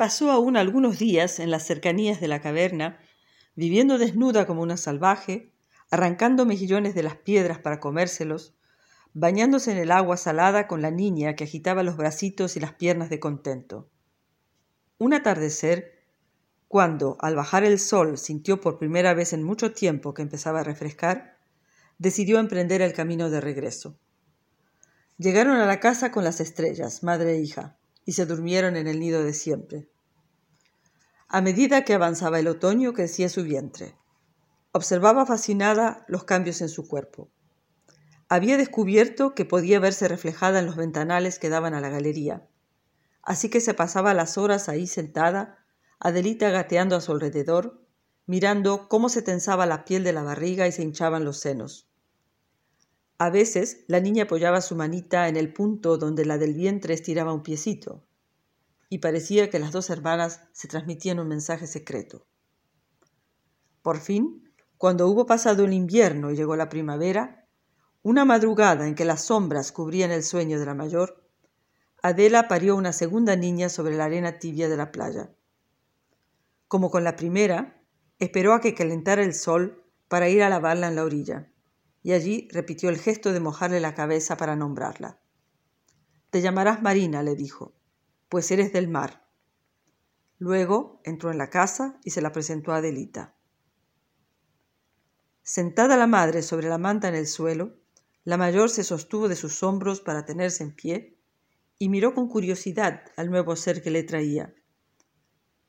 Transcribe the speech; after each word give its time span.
pasó 0.00 0.30
aún 0.30 0.56
algunos 0.56 0.98
días 0.98 1.40
en 1.40 1.50
las 1.50 1.66
cercanías 1.66 2.22
de 2.22 2.28
la 2.28 2.40
caverna, 2.40 2.98
viviendo 3.54 3.98
desnuda 3.98 4.46
como 4.46 4.62
una 4.62 4.78
salvaje, 4.78 5.52
arrancando 5.90 6.46
mejillones 6.46 6.94
de 6.94 7.02
las 7.02 7.16
piedras 7.16 7.58
para 7.58 7.80
comérselos, 7.80 8.54
bañándose 9.12 9.72
en 9.72 9.76
el 9.76 9.90
agua 9.90 10.16
salada 10.16 10.66
con 10.66 10.80
la 10.80 10.90
niña 10.90 11.34
que 11.34 11.44
agitaba 11.44 11.82
los 11.82 11.98
bracitos 11.98 12.56
y 12.56 12.60
las 12.60 12.72
piernas 12.72 13.10
de 13.10 13.20
contento. 13.20 13.90
Un 14.96 15.12
atardecer, 15.12 16.02
cuando 16.66 17.18
al 17.20 17.36
bajar 17.36 17.64
el 17.64 17.78
sol 17.78 18.16
sintió 18.16 18.58
por 18.58 18.78
primera 18.78 19.12
vez 19.12 19.34
en 19.34 19.42
mucho 19.42 19.74
tiempo 19.74 20.14
que 20.14 20.22
empezaba 20.22 20.60
a 20.60 20.64
refrescar, 20.64 21.36
decidió 21.98 22.38
emprender 22.38 22.80
el 22.80 22.94
camino 22.94 23.28
de 23.28 23.42
regreso. 23.42 23.98
Llegaron 25.18 25.58
a 25.58 25.66
la 25.66 25.78
casa 25.78 26.10
con 26.10 26.24
las 26.24 26.40
estrellas, 26.40 27.02
madre 27.02 27.32
e 27.32 27.40
hija, 27.42 27.76
y 28.04 28.12
se 28.12 28.26
durmieron 28.26 28.76
en 28.76 28.86
el 28.86 29.00
nido 29.00 29.22
de 29.22 29.32
siempre. 29.32 29.88
A 31.28 31.40
medida 31.40 31.84
que 31.84 31.94
avanzaba 31.94 32.38
el 32.38 32.48
otoño 32.48 32.92
crecía 32.92 33.28
su 33.28 33.44
vientre. 33.44 33.96
Observaba 34.72 35.26
fascinada 35.26 36.04
los 36.08 36.24
cambios 36.24 36.60
en 36.60 36.68
su 36.68 36.88
cuerpo. 36.88 37.30
Había 38.28 38.56
descubierto 38.56 39.34
que 39.34 39.44
podía 39.44 39.80
verse 39.80 40.06
reflejada 40.08 40.60
en 40.60 40.66
los 40.66 40.76
ventanales 40.76 41.38
que 41.38 41.48
daban 41.48 41.74
a 41.74 41.80
la 41.80 41.88
galería. 41.88 42.48
Así 43.22 43.48
que 43.48 43.60
se 43.60 43.74
pasaba 43.74 44.14
las 44.14 44.38
horas 44.38 44.68
ahí 44.68 44.86
sentada, 44.86 45.58
Adelita 45.98 46.48
gateando 46.48 46.96
a 46.96 47.02
su 47.02 47.12
alrededor, 47.12 47.84
mirando 48.24 48.88
cómo 48.88 49.10
se 49.10 49.20
tensaba 49.20 49.66
la 49.66 49.84
piel 49.84 50.02
de 50.02 50.14
la 50.14 50.22
barriga 50.22 50.66
y 50.66 50.72
se 50.72 50.82
hinchaban 50.82 51.24
los 51.24 51.38
senos. 51.40 51.89
A 53.20 53.28
veces 53.28 53.84
la 53.86 54.00
niña 54.00 54.22
apoyaba 54.22 54.62
su 54.62 54.74
manita 54.74 55.28
en 55.28 55.36
el 55.36 55.52
punto 55.52 55.98
donde 55.98 56.24
la 56.24 56.38
del 56.38 56.54
vientre 56.54 56.94
estiraba 56.94 57.34
un 57.34 57.42
piecito, 57.42 58.02
y 58.88 59.00
parecía 59.00 59.50
que 59.50 59.58
las 59.58 59.72
dos 59.72 59.90
hermanas 59.90 60.40
se 60.52 60.68
transmitían 60.68 61.18
un 61.18 61.28
mensaje 61.28 61.66
secreto. 61.66 62.24
Por 63.82 63.98
fin, 63.98 64.50
cuando 64.78 65.06
hubo 65.06 65.26
pasado 65.26 65.66
el 65.66 65.74
invierno 65.74 66.30
y 66.30 66.36
llegó 66.36 66.56
la 66.56 66.70
primavera, 66.70 67.46
una 68.00 68.24
madrugada 68.24 68.88
en 68.88 68.94
que 68.94 69.04
las 69.04 69.26
sombras 69.26 69.70
cubrían 69.70 70.12
el 70.12 70.22
sueño 70.22 70.58
de 70.58 70.64
la 70.64 70.74
mayor, 70.74 71.22
Adela 72.00 72.48
parió 72.48 72.74
una 72.74 72.94
segunda 72.94 73.36
niña 73.36 73.68
sobre 73.68 73.98
la 73.98 74.06
arena 74.06 74.38
tibia 74.38 74.66
de 74.70 74.78
la 74.78 74.92
playa. 74.92 75.30
Como 76.68 76.90
con 76.90 77.04
la 77.04 77.16
primera, 77.16 77.82
esperó 78.18 78.54
a 78.54 78.62
que 78.62 78.74
calentara 78.74 79.22
el 79.22 79.34
sol 79.34 79.84
para 80.08 80.30
ir 80.30 80.42
a 80.42 80.48
lavarla 80.48 80.88
en 80.88 80.96
la 80.96 81.04
orilla 81.04 81.50
y 82.02 82.12
allí 82.12 82.48
repitió 82.50 82.88
el 82.88 82.98
gesto 82.98 83.32
de 83.32 83.40
mojarle 83.40 83.80
la 83.80 83.94
cabeza 83.94 84.36
para 84.36 84.56
nombrarla. 84.56 85.20
Te 86.30 86.40
llamarás 86.40 86.82
Marina, 86.82 87.22
le 87.22 87.34
dijo, 87.34 87.74
pues 88.28 88.50
eres 88.50 88.72
del 88.72 88.88
mar. 88.88 89.26
Luego 90.38 91.00
entró 91.04 91.30
en 91.30 91.38
la 91.38 91.50
casa 91.50 91.98
y 92.04 92.10
se 92.10 92.22
la 92.22 92.32
presentó 92.32 92.72
a 92.72 92.76
Adelita. 92.76 93.34
Sentada 95.42 95.96
la 95.96 96.06
madre 96.06 96.42
sobre 96.42 96.68
la 96.68 96.78
manta 96.78 97.08
en 97.08 97.16
el 97.16 97.26
suelo, 97.26 97.76
la 98.24 98.36
mayor 98.36 98.70
se 98.70 98.84
sostuvo 98.84 99.28
de 99.28 99.36
sus 99.36 99.62
hombros 99.62 100.00
para 100.00 100.24
tenerse 100.24 100.62
en 100.62 100.74
pie 100.74 101.18
y 101.78 101.88
miró 101.88 102.14
con 102.14 102.28
curiosidad 102.28 103.02
al 103.16 103.30
nuevo 103.30 103.56
ser 103.56 103.82
que 103.82 103.90
le 103.90 104.02
traía. 104.02 104.54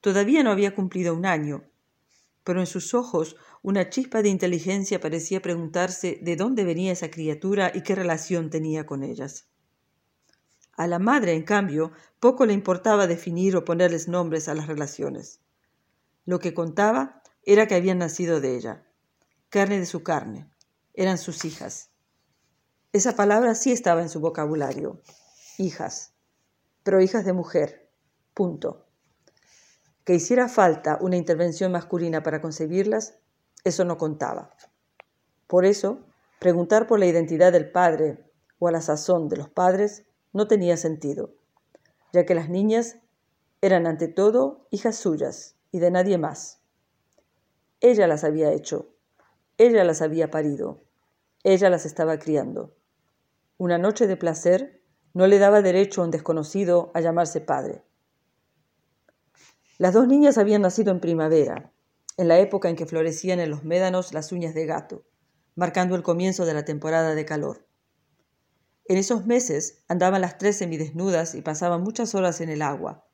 Todavía 0.00 0.42
no 0.42 0.50
había 0.50 0.74
cumplido 0.74 1.14
un 1.14 1.24
año, 1.24 1.64
pero 2.44 2.60
en 2.60 2.66
sus 2.66 2.94
ojos 2.94 3.36
una 3.62 3.90
chispa 3.90 4.22
de 4.22 4.28
inteligencia 4.28 5.00
parecía 5.00 5.40
preguntarse 5.40 6.18
de 6.22 6.36
dónde 6.36 6.64
venía 6.64 6.92
esa 6.92 7.10
criatura 7.10 7.70
y 7.74 7.82
qué 7.82 7.94
relación 7.94 8.50
tenía 8.50 8.86
con 8.86 9.02
ellas. 9.02 9.46
A 10.72 10.86
la 10.86 10.98
madre, 10.98 11.34
en 11.34 11.44
cambio, 11.44 11.92
poco 12.18 12.46
le 12.46 12.54
importaba 12.54 13.06
definir 13.06 13.56
o 13.56 13.64
ponerles 13.64 14.08
nombres 14.08 14.48
a 14.48 14.54
las 14.54 14.66
relaciones. 14.66 15.40
Lo 16.24 16.38
que 16.38 16.54
contaba 16.54 17.22
era 17.44 17.66
que 17.66 17.74
habían 17.74 17.98
nacido 17.98 18.40
de 18.40 18.56
ella, 18.56 18.86
carne 19.48 19.78
de 19.78 19.86
su 19.86 20.02
carne, 20.02 20.48
eran 20.94 21.18
sus 21.18 21.44
hijas. 21.44 21.90
Esa 22.92 23.16
palabra 23.16 23.54
sí 23.54 23.72
estaba 23.72 24.02
en 24.02 24.08
su 24.08 24.20
vocabulario, 24.20 25.00
hijas, 25.58 26.14
pero 26.82 27.00
hijas 27.00 27.24
de 27.24 27.32
mujer, 27.32 27.90
punto. 28.34 28.86
Que 30.04 30.14
hiciera 30.14 30.48
falta 30.48 30.98
una 31.00 31.16
intervención 31.16 31.70
masculina 31.72 32.22
para 32.22 32.40
concebirlas, 32.40 33.18
eso 33.64 33.84
no 33.84 33.98
contaba. 33.98 34.50
Por 35.46 35.64
eso, 35.64 36.00
preguntar 36.40 36.86
por 36.86 36.98
la 36.98 37.06
identidad 37.06 37.52
del 37.52 37.70
padre 37.70 38.18
o 38.58 38.68
a 38.68 38.72
la 38.72 38.80
sazón 38.80 39.28
de 39.28 39.36
los 39.36 39.48
padres 39.48 40.04
no 40.32 40.48
tenía 40.48 40.76
sentido, 40.76 41.34
ya 42.12 42.26
que 42.26 42.34
las 42.34 42.48
niñas 42.48 42.96
eran 43.60 43.86
ante 43.86 44.08
todo 44.08 44.66
hijas 44.70 44.96
suyas 44.96 45.54
y 45.70 45.78
de 45.78 45.90
nadie 45.90 46.18
más. 46.18 46.60
Ella 47.80 48.08
las 48.08 48.24
había 48.24 48.52
hecho, 48.52 48.88
ella 49.56 49.84
las 49.84 50.02
había 50.02 50.30
parido, 50.30 50.82
ella 51.44 51.70
las 51.70 51.86
estaba 51.86 52.18
criando. 52.18 52.74
Una 53.56 53.78
noche 53.78 54.08
de 54.08 54.16
placer 54.16 54.82
no 55.14 55.28
le 55.28 55.38
daba 55.38 55.62
derecho 55.62 56.00
a 56.00 56.04
un 56.06 56.10
desconocido 56.10 56.90
a 56.94 57.00
llamarse 57.00 57.40
padre. 57.40 57.84
Las 59.82 59.94
dos 59.94 60.06
niñas 60.06 60.38
habían 60.38 60.62
nacido 60.62 60.92
en 60.92 61.00
primavera, 61.00 61.72
en 62.16 62.28
la 62.28 62.38
época 62.38 62.68
en 62.68 62.76
que 62.76 62.86
florecían 62.86 63.40
en 63.40 63.50
los 63.50 63.64
médanos 63.64 64.14
las 64.14 64.30
uñas 64.30 64.54
de 64.54 64.64
gato, 64.64 65.02
marcando 65.56 65.96
el 65.96 66.04
comienzo 66.04 66.46
de 66.46 66.54
la 66.54 66.64
temporada 66.64 67.16
de 67.16 67.24
calor. 67.24 67.66
En 68.84 68.96
esos 68.96 69.26
meses 69.26 69.82
andaban 69.88 70.20
las 70.20 70.38
tres 70.38 70.56
semidesnudas 70.56 71.34
y 71.34 71.42
pasaban 71.42 71.82
muchas 71.82 72.14
horas 72.14 72.40
en 72.40 72.48
el 72.48 72.62
agua, 72.62 73.08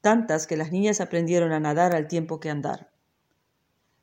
tantas 0.00 0.46
que 0.46 0.56
las 0.56 0.72
niñas 0.72 1.02
aprendieron 1.02 1.52
a 1.52 1.60
nadar 1.60 1.94
al 1.94 2.08
tiempo 2.08 2.40
que 2.40 2.48
andar. 2.48 2.90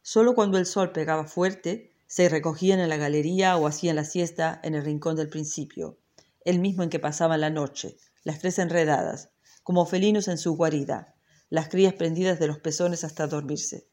Solo 0.04 0.36
cuando 0.36 0.60
el 0.60 0.68
sol 0.68 0.92
pegaba 0.92 1.26
fuerte, 1.26 1.92
se 2.06 2.30
recogían 2.30 2.80
en 2.80 2.90
la 2.90 2.98
galería 2.98 3.58
o 3.58 3.66
hacían 3.66 3.96
la 3.96 4.06
siesta 4.06 4.60
en 4.62 4.76
el 4.76 4.86
rincón 4.86 5.16
del 5.16 5.30
principio, 5.30 5.98
el 6.42 6.60
mismo 6.60 6.84
en 6.84 6.92
que 6.92 7.00
pasaban 7.00 7.42
la 7.42 7.50
noche, 7.50 7.98
las 8.24 8.38
tres 8.38 8.60
enredadas, 8.60 9.32
como 9.64 9.88
felinos 9.88 10.28
en 10.28 10.38
su 10.38 10.56
guarida, 10.56 11.15
las 11.50 11.70
crías 11.70 11.94
prendidas 11.94 12.40
de 12.40 12.48
los 12.48 12.60
pezones 12.60 13.04
hasta 13.04 13.28
dormirse. 13.28 13.88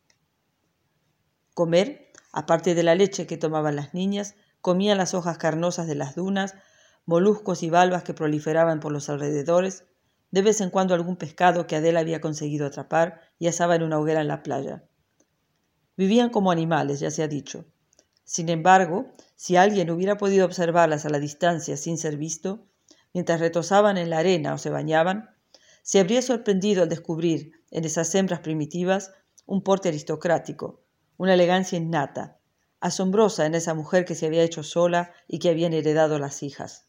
Comer, 1.54 2.10
aparte 2.32 2.74
de 2.74 2.82
la 2.82 2.94
leche 2.94 3.26
que 3.26 3.36
tomaban 3.36 3.76
las 3.76 3.94
niñas, 3.94 4.34
comían 4.60 4.98
las 4.98 5.14
hojas 5.14 5.38
carnosas 5.38 5.86
de 5.86 5.94
las 5.94 6.14
dunas, 6.14 6.54
moluscos 7.04 7.62
y 7.62 7.70
valvas 7.70 8.04
que 8.04 8.14
proliferaban 8.14 8.80
por 8.80 8.92
los 8.92 9.08
alrededores, 9.10 9.84
de 10.30 10.42
vez 10.42 10.60
en 10.60 10.70
cuando 10.70 10.94
algún 10.94 11.16
pescado 11.16 11.66
que 11.66 11.76
Adela 11.76 12.00
había 12.00 12.20
conseguido 12.20 12.66
atrapar 12.66 13.20
y 13.38 13.48
asaba 13.48 13.76
en 13.76 13.82
una 13.82 13.98
hoguera 13.98 14.22
en 14.22 14.28
la 14.28 14.42
playa. 14.42 14.84
Vivían 15.96 16.30
como 16.30 16.50
animales, 16.50 17.00
ya 17.00 17.10
se 17.10 17.22
ha 17.22 17.28
dicho. 17.28 17.66
Sin 18.24 18.48
embargo, 18.48 19.12
si 19.36 19.56
alguien 19.56 19.91
hubiera 19.91 20.16
podido 20.16 20.46
observarlas 20.46 21.04
a 21.04 21.10
la 21.10 21.18
distancia 21.18 21.76
sin 21.76 21.98
ser 21.98 22.16
visto, 22.16 22.66
mientras 23.12 23.41
retozaban 23.41 23.98
en 23.98 24.08
la 24.08 24.18
arena 24.18 24.54
o 24.54 24.58
se 24.58 24.70
bañaban, 24.70 25.31
se 25.82 26.00
habría 26.00 26.22
sorprendido 26.22 26.82
al 26.82 26.88
descubrir 26.88 27.53
en 27.70 27.84
esas 27.84 28.15
hembras 28.15 28.41
primitivas 28.41 29.12
un 29.47 29.62
porte 29.62 29.88
aristocrático, 29.88 30.84
una 31.16 31.34
elegancia 31.34 31.76
innata, 31.76 32.38
asombrosa 32.81 33.47
en 33.47 33.54
esa 33.54 33.75
mujer 33.75 34.04
que 34.04 34.15
se 34.15 34.26
había 34.26 34.42
hecho 34.42 34.62
sola 34.62 35.12
y 35.28 35.38
que 35.38 35.50
habían 35.50 35.72
heredado 35.72 36.19
las 36.19 36.42
hijas. 36.42 36.88